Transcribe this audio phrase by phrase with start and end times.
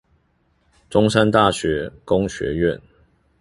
[0.89, 2.81] 中山大學工學院